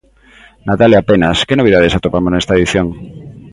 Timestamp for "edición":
2.57-2.87